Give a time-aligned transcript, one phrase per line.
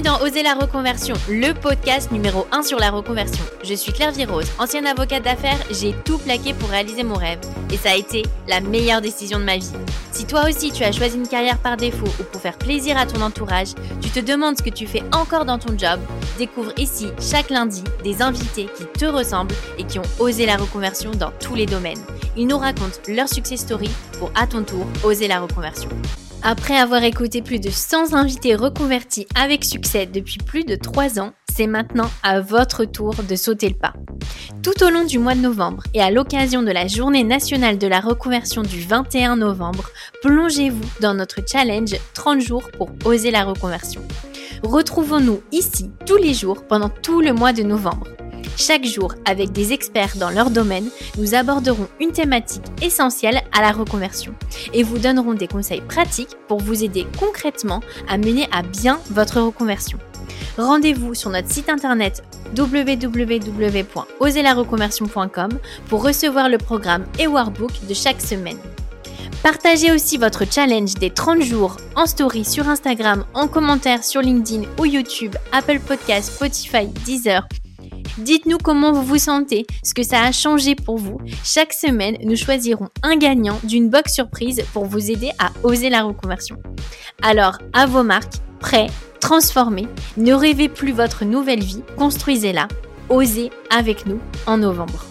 [0.00, 3.44] Bienvenue dans Oser la reconversion, le podcast numéro 1 sur la reconversion.
[3.62, 7.76] Je suis Claire Virose, ancienne avocate d'affaires, j'ai tout plaqué pour réaliser mon rêve et
[7.76, 9.72] ça a été la meilleure décision de ma vie.
[10.12, 13.04] Si toi aussi tu as choisi une carrière par défaut ou pour faire plaisir à
[13.04, 16.00] ton entourage, tu te demandes ce que tu fais encore dans ton job,
[16.38, 21.10] découvre ici chaque lundi des invités qui te ressemblent et qui ont osé la reconversion
[21.10, 22.00] dans tous les domaines.
[22.36, 25.90] Ils nous racontent leur success story pour à ton tour oser la reconversion.
[26.42, 31.32] Après avoir écouté plus de 100 invités reconvertis avec succès depuis plus de 3 ans,
[31.54, 33.92] c'est maintenant à votre tour de sauter le pas.
[34.62, 37.86] Tout au long du mois de novembre et à l'occasion de la journée nationale de
[37.86, 39.90] la reconversion du 21 novembre,
[40.22, 44.00] plongez-vous dans notre challenge 30 jours pour oser la reconversion.
[44.62, 48.06] Retrouvons-nous ici tous les jours pendant tout le mois de novembre.
[48.60, 53.72] Chaque jour, avec des experts dans leur domaine, nous aborderons une thématique essentielle à la
[53.72, 54.34] reconversion
[54.74, 59.40] et vous donnerons des conseils pratiques pour vous aider concrètement à mener à bien votre
[59.40, 59.98] reconversion.
[60.58, 62.22] Rendez-vous sur notre site internet
[62.54, 65.48] www.oselareconversion.com
[65.88, 68.58] pour recevoir le programme et workbook de chaque semaine.
[69.42, 74.64] Partagez aussi votre challenge des 30 jours en story sur Instagram, en commentaire sur LinkedIn
[74.78, 77.48] ou YouTube, Apple Podcasts, Spotify, Deezer
[78.18, 81.18] Dites-nous comment vous vous sentez, ce que ça a changé pour vous.
[81.44, 86.02] Chaque semaine, nous choisirons un gagnant d'une box surprise pour vous aider à oser la
[86.02, 86.56] reconversion.
[87.22, 88.88] Alors, à vos marques, prêts,
[89.20, 92.68] transformez, ne rêvez plus votre nouvelle vie, construisez-la,
[93.08, 95.04] osez avec nous en novembre.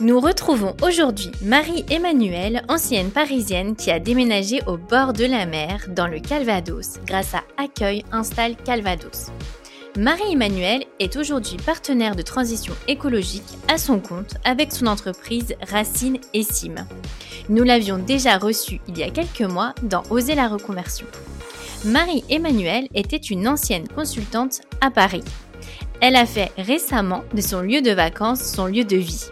[0.00, 6.06] Nous retrouvons aujourd'hui Marie-Emmanuelle, ancienne parisienne qui a déménagé au bord de la mer dans
[6.06, 9.30] le Calvados grâce à Accueil Installe Calvados.
[9.96, 16.42] Marie-Emmanuelle est aujourd'hui partenaire de transition écologique à son compte avec son entreprise Racine et
[16.42, 16.74] Sim.
[17.48, 21.06] Nous l'avions déjà reçue il y a quelques mois dans Oser la reconversion.
[21.86, 25.24] Marie-Emmanuelle était une ancienne consultante à Paris.
[26.02, 29.30] Elle a fait récemment de son lieu de vacances son lieu de vie.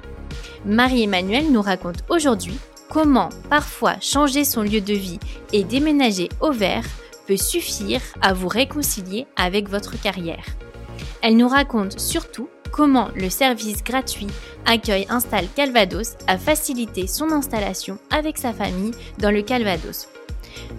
[0.64, 2.58] Marie-Emmanuelle nous raconte aujourd'hui
[2.88, 5.20] comment parfois changer son lieu de vie
[5.52, 6.84] et déménager au vert
[7.26, 10.44] peut suffire à vous réconcilier avec votre carrière.
[11.22, 14.26] Elle nous raconte surtout comment le service gratuit
[14.66, 20.08] Accueil Installe Calvados a facilité son installation avec sa famille dans le Calvados.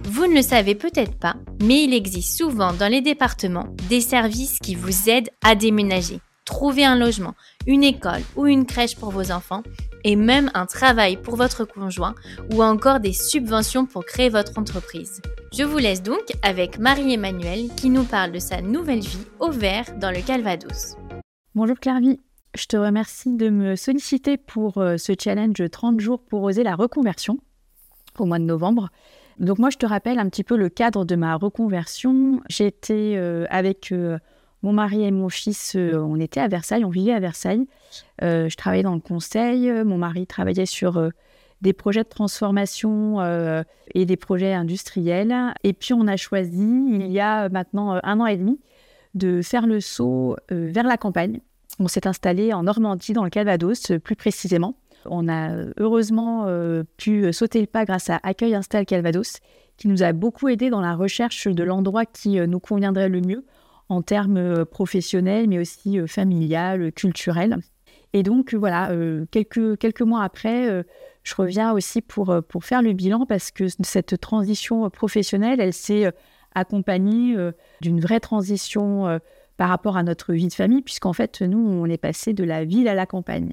[0.03, 4.59] Vous ne le savez peut-être pas, mais il existe souvent dans les départements des services
[4.59, 7.33] qui vous aident à déménager, trouver un logement,
[7.65, 9.63] une école ou une crèche pour vos enfants
[10.03, 12.15] et même un travail pour votre conjoint
[12.51, 15.21] ou encore des subventions pour créer votre entreprise.
[15.57, 19.85] Je vous laisse donc avec Marie-Emmanuelle qui nous parle de sa nouvelle vie au vert
[20.01, 20.97] dans le Calvados.
[21.53, 22.19] Bonjour Clairvy,
[22.55, 26.75] je te remercie de me solliciter pour euh, ce challenge 30 jours pour oser la
[26.75, 27.39] reconversion
[28.19, 28.89] au mois de novembre.
[29.39, 32.41] Donc moi je te rappelle un petit peu le cadre de ma reconversion.
[32.49, 34.19] J'étais euh, avec euh,
[34.61, 37.65] mon mari et mon fils, on était à Versailles, on vivait à Versailles.
[38.21, 41.11] Je travaillais dans le conseil, mon mari travaillait sur
[41.61, 43.19] des projets de transformation
[43.93, 45.35] et des projets industriels.
[45.63, 48.59] Et puis on a choisi, il y a maintenant un an et demi,
[49.13, 51.39] de faire le saut vers la campagne.
[51.79, 54.75] On s'est installé en Normandie, dans le Calvados, plus précisément.
[55.05, 56.47] On a heureusement
[56.97, 59.39] pu sauter le pas grâce à Accueil Install Calvados,
[59.77, 63.45] qui nous a beaucoup aidé dans la recherche de l'endroit qui nous conviendrait le mieux
[63.89, 67.57] en termes euh, professionnels, mais aussi euh, familial, culturel.
[68.13, 70.85] Et donc, voilà, euh, quelques, quelques mois après,
[71.25, 76.09] je reviens aussi pour, pour faire le bilan parce que cette transition professionnelle, elle s'est
[76.53, 77.35] accompagnée
[77.81, 79.19] d'une vraie transition
[79.57, 82.63] par rapport à notre vie de famille, puisqu'en fait, nous, on est passé de la
[82.63, 83.51] ville à la campagne.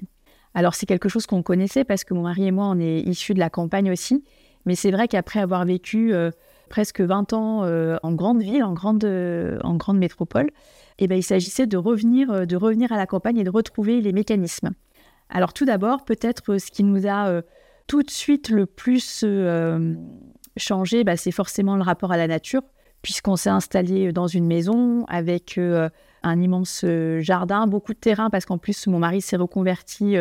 [0.53, 3.33] Alors, c'est quelque chose qu'on connaissait parce que mon mari et moi, on est issus
[3.33, 4.23] de la campagne aussi.
[4.65, 6.13] Mais c'est vrai qu'après avoir vécu
[6.73, 10.49] presque 20 ans euh, en grande ville, en grande, euh, en grande métropole,
[10.97, 14.01] eh ben, il s'agissait de revenir, euh, de revenir à la campagne et de retrouver
[14.01, 14.71] les mécanismes.
[15.29, 17.41] Alors tout d'abord, peut-être ce qui nous a
[17.87, 19.25] tout de suite le plus
[20.57, 22.61] changé, bah, c'est forcément le rapport à la nature,
[23.01, 26.85] puisqu'on s'est installé dans une maison avec un immense
[27.19, 30.15] jardin, beaucoup de terrain, parce qu'en plus mon mari s'est reconverti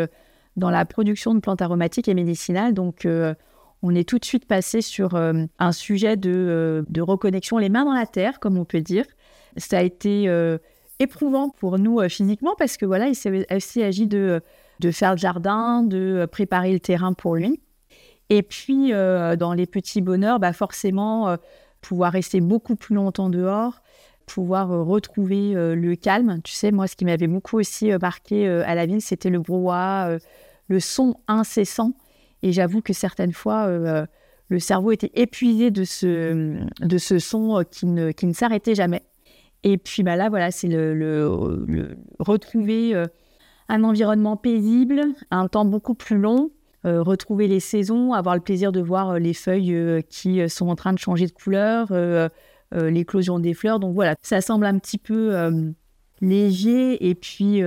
[0.57, 3.07] dans la production de plantes aromatiques et médicinales, donc
[3.83, 7.85] on est tout de suite passé sur euh, un sujet euh, de, reconnexion, les mains
[7.85, 9.05] dans la terre, comme on peut dire.
[9.57, 10.59] Ça a été euh,
[11.01, 14.41] éprouvant pour nous physiquement parce que voilà, il s'est agi de,
[14.81, 17.61] de faire le jardin, de préparer le terrain pour lui.
[18.31, 21.37] Et puis, dans les petits bonheurs, bah forcément,
[21.83, 23.83] pouvoir rester beaucoup plus longtemps dehors,
[24.27, 26.41] pouvoir retrouver le calme.
[26.43, 30.17] Tu sais, moi, ce qui m'avait beaucoup aussi marqué à la ville, c'était le brouhaha,
[30.69, 31.93] le son incessant
[32.43, 34.07] et j'avoue que certaines fois, euh,
[34.49, 38.75] le cerveau était épuisé de ce, de ce son euh, qui ne, qui ne s'arrêtait
[38.75, 39.03] jamais.
[39.63, 43.01] Et puis bah là, voilà, c'est le, retrouver
[43.69, 46.51] un environnement paisible, un temps beaucoup plus long,
[46.85, 50.99] retrouver les saisons, avoir le plaisir de voir les feuilles qui sont en train de
[50.99, 51.93] changer de couleur,
[52.73, 53.79] l'éclosion des fleurs.
[53.79, 55.33] Donc voilà, ça semble un petit peu
[56.21, 57.63] léger et puis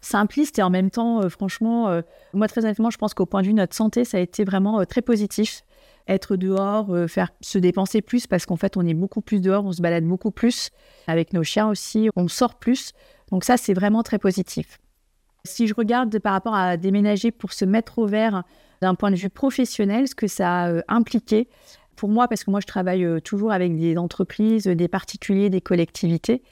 [0.00, 2.00] simpliste et en même temps, franchement,
[2.32, 4.44] moi très honnêtement, je pense qu'au point de vue de notre santé, ça a été
[4.44, 5.64] vraiment très positif
[6.08, 9.64] être dehors, euh, faire se dépenser plus parce qu'en fait, on est beaucoup plus dehors,
[9.64, 10.70] on se balade beaucoup plus
[11.06, 12.92] avec nos chiens aussi, on sort plus.
[13.30, 14.78] Donc ça, c'est vraiment très positif.
[15.48, 18.44] Si je regarde par rapport à déménager pour se mettre au vert
[18.80, 21.48] d'un point de vue professionnel, ce que ça a euh, impliqué
[21.96, 25.60] pour moi, parce que moi, je travaille euh, toujours avec des entreprises, des particuliers, des
[25.60, 26.42] collectivités,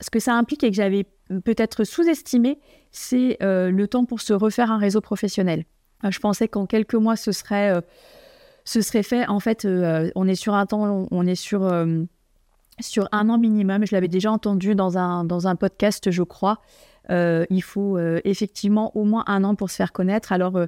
[0.00, 1.06] ce que ça implique et que j'avais
[1.44, 2.58] peut-être sous-estimé,
[2.90, 5.64] c'est le temps pour se refaire un réseau professionnel.
[6.08, 7.80] Je pensais qu'en quelques mois, ce serait
[8.64, 9.26] ce serait fait.
[9.28, 12.02] En fait, euh, on est sur un temps, on est sur, euh,
[12.80, 13.86] sur un an minimum.
[13.86, 16.60] Je l'avais déjà entendu dans un, dans un podcast, je crois.
[17.10, 20.32] Euh, il faut effectivement au moins un an pour se faire connaître.
[20.32, 20.58] Alors,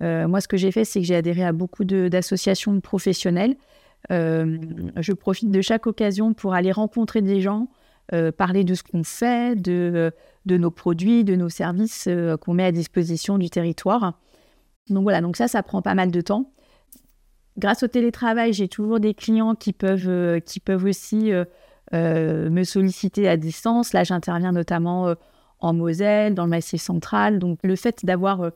[0.00, 3.56] moi, ce que j'ai fait, c'est que j'ai adhéré à beaucoup d'associations professionnelles.
[4.10, 7.68] je profite de chaque occasion pour aller rencontrer des gens,
[8.36, 10.12] parler de ce qu'on fait, de,
[10.46, 12.08] de nos produits, de nos services
[12.40, 14.18] qu'on met à disposition du territoire.
[14.88, 16.50] Donc voilà, donc ça, ça prend pas mal de temps
[17.58, 21.44] grâce au télétravail, j'ai toujours des clients qui peuvent, euh, qui peuvent aussi euh,
[21.94, 23.92] euh, me solliciter à distance.
[23.92, 25.14] Là, j'interviens notamment
[25.62, 27.38] en Moselle, dans le Massif central.
[27.38, 28.50] Donc, le fait d'avoir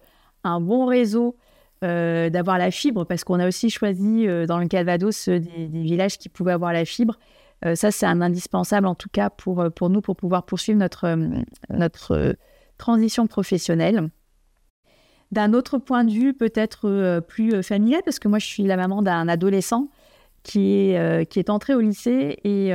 [0.44, 1.37] un bon réseau,
[1.82, 6.53] d'avoir la fibre, parce qu'on a aussi choisi dans le Calvados des, villages qui pouvaient
[6.53, 7.19] avoir la fibre.
[7.75, 11.17] ça, c'est un indispensable en tout cas pour, pour nous, pour pouvoir poursuivre notre,
[11.70, 12.37] notre
[12.79, 14.11] transition professionnelle.
[15.32, 18.62] D'un autre point de vue, peut-être euh, plus euh, familial, parce que moi, je suis
[18.62, 19.88] la maman d'un adolescent
[20.44, 22.38] qui est, euh, qui est entré au lycée.
[22.44, 22.73] Et,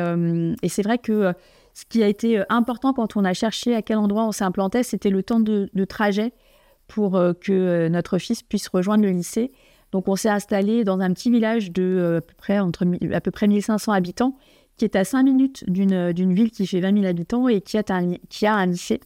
[0.68, 1.34] c'est vrai que
[1.74, 5.10] ce qui a été important quand on a cherché à quel endroit on s'implantait, c'était
[5.10, 6.34] le temps de, trajet
[6.88, 9.52] pour que notre fils puisse rejoindre le lycée.
[9.92, 13.32] Donc, on s'est installé dans un petit village de à peu près, entre, à peu
[13.32, 14.38] près 1500 habitants,
[14.78, 17.84] qui est à 5 minutes d'une ville qui fait 20 000 habitants et qui a
[17.90, 19.00] un, qui a un lycée.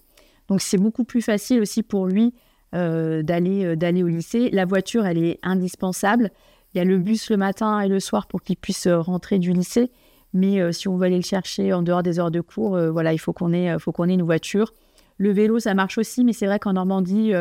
[0.48, 2.34] Donc, c'est beaucoup plus facile aussi pour lui
[2.74, 4.50] euh, d'aller euh, d'aller au lycée.
[4.52, 6.32] La voiture, elle est indispensable.
[6.74, 9.40] Il y a le bus le matin et le soir pour qu'il puisse euh, rentrer
[9.40, 9.92] du lycée.
[10.36, 13.18] Mais si on veut aller le chercher en dehors des heures de cours, voilà, il
[13.18, 14.74] faut qu'on ait, faut qu'on ait une voiture.
[15.18, 17.32] Le vélo, ça marche aussi, mais c'est vrai qu'en Normandie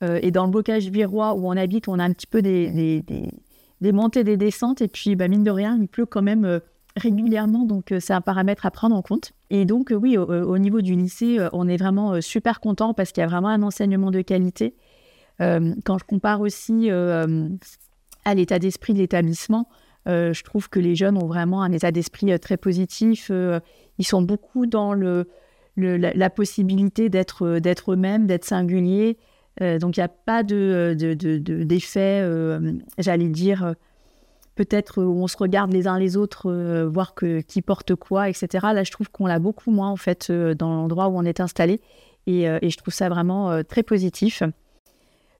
[0.00, 3.30] et dans le bocage virois où on habite, on a un petit peu des, des,
[3.80, 4.80] des, montées, des descentes.
[4.80, 6.60] Et puis, bah, mine de rien, il pleut quand même
[6.96, 9.32] régulièrement, donc c'est un paramètre à prendre en compte.
[9.50, 13.24] Et donc, oui, au, niveau du lycée, on est vraiment super content parce qu'il y
[13.24, 14.76] a vraiment un enseignement de qualité.
[15.40, 19.68] quand je compare aussi à l'état d'esprit de l'établissement,
[20.06, 23.30] je trouve que les jeunes ont vraiment un état d'esprit très positif.
[23.98, 24.94] ils sont beaucoup dans
[25.76, 29.18] la, possibilité d'être d'être eux-mêmes, d'être singuliers.
[29.60, 30.94] donc, il n'y a pas de,
[31.64, 32.28] d'effet,
[32.98, 33.74] j'allais dire,
[34.56, 37.14] peut-être où on se regarde les uns les autres, euh, voir
[37.46, 38.66] qui porte quoi, etc.
[38.72, 41.38] Là, je trouve qu'on l'a beaucoup moins, en fait, euh, dans l'endroit où on est
[41.40, 41.80] installé.
[42.26, 44.42] Et, euh, je trouve ça vraiment très positif.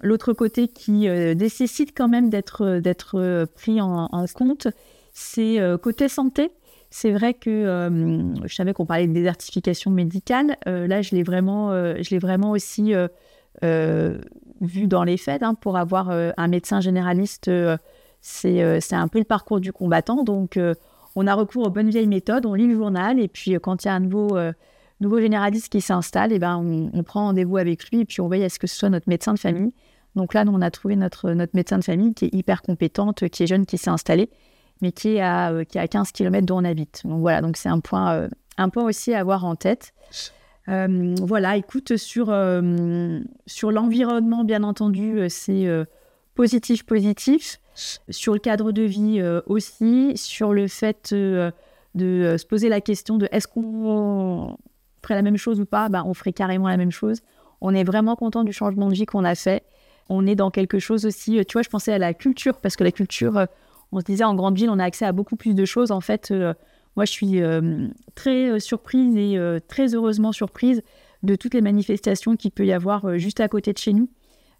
[0.01, 4.69] L'autre côté qui nécessite quand même d'être, d'être pris en, compte,
[5.12, 6.50] c'est côté santé.
[6.91, 10.57] C'est vrai que je savais qu'on parlait de désertification médicale.
[10.67, 11.71] là, je l'ai vraiment,
[12.50, 12.93] aussi
[13.62, 15.43] vu dans les faits.
[15.43, 17.50] Hein, pour avoir un médecin généraliste
[18.45, 20.23] euh, c'est un peu le parcours du combattant.
[20.25, 20.75] Donc, euh,
[21.15, 23.85] on a recours aux bonnes vieilles méthodes, on lit le journal, et puis euh, quand
[23.85, 24.37] il y a un nouveau,
[25.00, 26.57] nouveau généraliste qui s'installe, et eh ben,
[26.93, 29.09] on, prend rendez-vous avec lui, et puis on veille à ce que ce soit notre
[29.09, 29.73] médecin de famille.
[30.15, 33.29] Donc là, nous, on a trouvé notre, notre médecin de famille qui est hyper compétente,
[33.29, 34.31] qui est jeune, qui s'est installé,
[34.81, 37.03] mais qui est à, qui est à 15 km d'où on habite.
[37.05, 39.93] Donc voilà, donc c'est un point, un point aussi à avoir en tête.
[40.67, 42.35] voilà, écoute, sur,
[43.47, 45.69] sur l'environnement, bien entendu, c'est
[46.35, 47.61] positif, positif
[48.09, 51.50] sur le cadre de vie euh, aussi, sur le fait euh,
[51.95, 54.57] de euh, se poser la question de est-ce qu'on
[55.15, 57.21] la même chose ou pas ben, On ferait carrément la même chose.
[57.61, 59.65] On est vraiment content du changement de vie qu'on a fait.
[60.09, 62.85] On est dans quelque chose aussi, tu vois, je pensais à la culture, parce que
[62.85, 63.47] la culture,
[63.91, 65.91] on se disait en grande ville, on a accès à beaucoup plus de choses.
[65.91, 66.33] En fait,
[66.95, 67.41] moi, je suis
[68.15, 69.37] très surprise et
[69.67, 70.83] très heureusement surprise
[71.25, 74.09] de toutes les manifestations qu'il peut y avoir juste à côté de chez nous,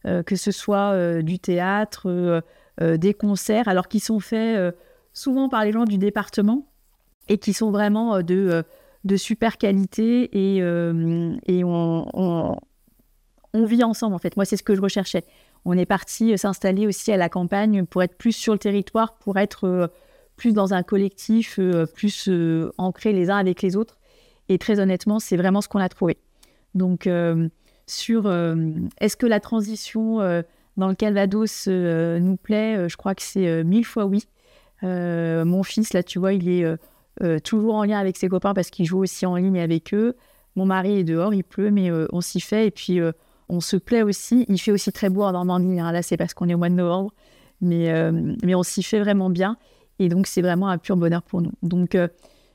[0.05, 2.43] que ce soit du théâtre,
[2.83, 4.71] euh, des concerts, alors qui sont faits euh,
[5.15, 6.67] souvent par les gens du département
[7.27, 8.65] et qui sont vraiment euh, de,
[9.07, 12.57] de super qualité et, et on,
[13.55, 14.37] on, vit ensemble en fait.
[14.37, 15.25] Moi, c'est ce que je recherchais.
[15.65, 19.39] On est parti s'installer aussi à la campagne pour être plus sur le territoire, pour
[19.39, 19.91] être
[20.37, 21.59] plus dans un collectif,
[21.95, 22.29] plus
[22.79, 23.99] ancré les uns avec les autres.
[24.49, 26.19] Et très honnêtement, c'est vraiment ce qu'on a trouvé.
[26.75, 27.09] Donc,
[27.87, 28.31] sur
[29.01, 30.19] est-ce que la transition
[30.77, 34.27] dans le Calvados nous plaît, je crois que c'est mille fois oui.
[34.83, 36.65] mon fils, là, tu vois, il est
[37.45, 40.17] toujours en lien avec ses copains parce qu'il joue aussi en ligne avec eux.
[40.55, 42.67] Mon mari est dehors, il pleut, mais on s'y fait.
[42.67, 43.01] Et puis,
[43.49, 44.45] on se plaît aussi.
[44.49, 45.81] Il fait aussi très beau en Normandie.
[45.81, 45.93] Hein.
[45.93, 47.13] Là, c'est parce qu'on est au mois de novembre.
[47.61, 49.57] Mais, euh, mais on s'y fait vraiment bien.
[49.99, 51.53] Et donc, c'est vraiment un pur bonheur pour nous.
[51.63, 52.09] Donc, euh,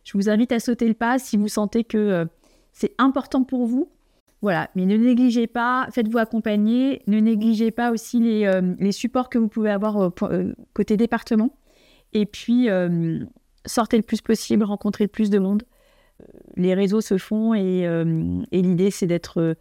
[0.04, 2.26] je vous invite à sauter le pas si vous sentez que euh,
[2.74, 3.90] c'est important pour vous.
[4.42, 7.04] Voilà, mais ne négligez pas, faites-vous accompagner.
[7.08, 10.12] Ne négligez pas aussi les, les supports que vous pouvez avoir
[10.74, 11.56] côté département.
[12.14, 12.68] Et puis,
[13.66, 15.64] sortez le plus possible, rencontrez le plus de monde.
[16.56, 17.82] Les réseaux se font et,
[18.52, 19.56] et l'idée, c'est d'être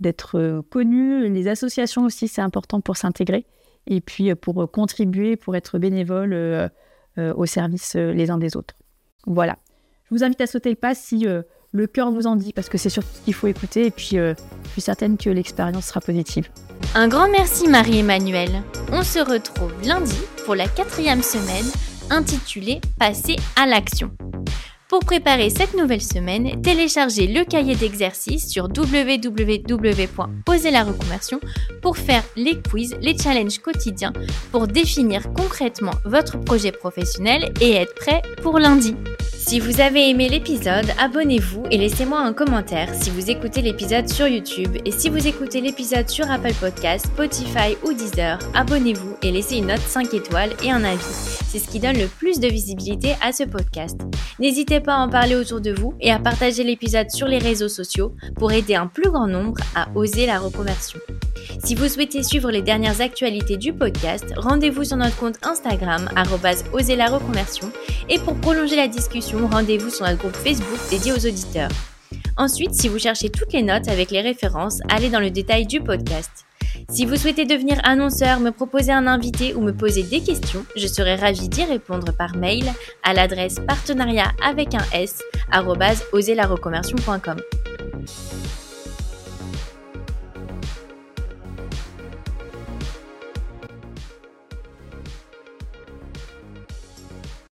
[0.00, 1.28] d'être euh, connu.
[1.28, 3.46] Les associations aussi, c'est important pour s'intégrer
[3.86, 6.70] et puis euh, pour euh, contribuer, pour être bénévole
[7.18, 8.74] au service les uns des autres.
[9.26, 9.58] Voilà.
[10.04, 11.26] Je vous invite à sauter le pas si
[11.72, 14.12] le cœur vous en dit, parce que c'est surtout ce qu'il faut écouter, et puis
[14.12, 14.34] je
[14.72, 16.48] suis certaine que l'expérience sera positive.
[16.94, 18.62] Un grand merci Marie-Emmanuelle.
[18.90, 21.66] On se retrouve lundi pour la quatrième semaine
[22.10, 24.10] intitulée Passer à l'action.
[24.90, 29.60] Pour préparer cette nouvelle semaine, téléchargez le cahier d'exercice sur www.oser
[31.80, 34.12] pour faire les quiz, les challenges quotidiens
[34.50, 38.96] pour définir concrètement votre projet professionnel et être prêt pour lundi.
[39.38, 44.26] Si vous avez aimé l'épisode, abonnez-vous et laissez-moi un commentaire si vous écoutez l'épisode sur
[44.26, 49.58] YouTube et si vous écoutez l'épisode sur Apple Podcast, Spotify ou Deezer, abonnez-vous et laissez
[49.58, 51.29] une note 5 étoiles et un avis.
[51.50, 54.00] C'est ce qui donne le plus de visibilité à ce podcast.
[54.38, 57.68] N'hésitez pas à en parler autour de vous et à partager l'épisode sur les réseaux
[57.68, 61.00] sociaux pour aider un plus grand nombre à oser la reconversion.
[61.64, 66.08] Si vous souhaitez suivre les dernières actualités du podcast, rendez-vous sur notre compte Instagram
[66.72, 67.72] oser la reconversion
[68.08, 71.70] et pour prolonger la discussion, rendez-vous sur notre groupe Facebook dédié aux auditeurs.
[72.36, 75.80] Ensuite, si vous cherchez toutes les notes avec les références, allez dans le détail du
[75.80, 76.46] podcast.
[76.88, 80.86] Si vous souhaitez devenir annonceur, me proposer un invité ou me poser des questions, je
[80.86, 82.64] serai ravie d'y répondre par mail
[83.02, 85.22] à l'adresse partenariat avec un s